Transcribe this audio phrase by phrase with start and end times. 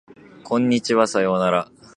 [0.43, 1.69] こんにちはさようなら